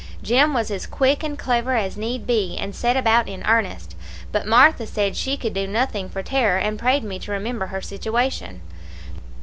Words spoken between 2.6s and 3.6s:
set about in